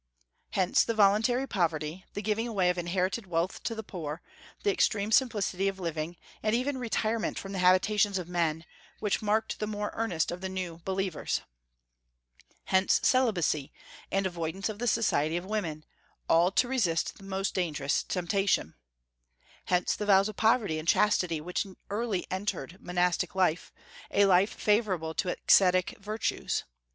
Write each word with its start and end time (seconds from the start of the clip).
Hence 0.53 0.83
the 0.83 0.95
voluntary 0.95 1.45
poverty, 1.47 2.05
the 2.15 2.23
giving 2.23 2.47
away 2.47 2.71
of 2.71 2.79
inherited 2.79 3.27
wealth 3.27 3.61
to 3.61 3.75
the 3.75 3.83
poor, 3.83 4.23
the 4.63 4.71
extreme 4.71 5.11
simplicity 5.11 5.67
of 5.67 5.77
living, 5.79 6.17
and 6.41 6.55
even 6.55 6.79
retirement 6.79 7.37
from 7.37 7.51
the 7.51 7.59
habitations 7.59 8.17
of 8.17 8.27
men, 8.27 8.65
which 8.97 9.21
marked 9.21 9.59
the 9.59 9.67
more 9.67 9.91
earnest 9.93 10.31
of 10.31 10.41
the 10.41 10.49
new 10.49 10.79
believers. 10.85 11.41
Hence 12.63 12.99
celibacy, 13.03 13.71
and 14.11 14.25
avoidance 14.25 14.69
of 14.69 14.79
the 14.79 14.87
society 14.87 15.37
of 15.37 15.45
women, 15.45 15.85
all 16.27 16.49
to 16.53 16.67
resist 16.67 17.21
most 17.21 17.53
dangerous 17.53 18.01
temptation. 18.01 18.73
Hence 19.65 19.95
the 19.95 20.07
vows 20.07 20.27
of 20.27 20.35
poverty 20.35 20.79
and 20.79 20.87
chastity 20.87 21.39
which 21.39 21.67
early 21.91 22.25
entered 22.31 22.79
monastic 22.81 23.35
life, 23.35 23.71
a 24.09 24.25
life 24.25 24.51
favorable 24.51 25.13
to 25.13 25.29
ascetic 25.47 25.95
virtues. 25.99 26.63